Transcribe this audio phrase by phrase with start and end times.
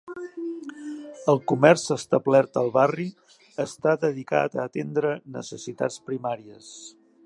[1.33, 3.07] El comerç establert al barri
[3.67, 6.77] està dedicat a atendre necessitats primàries.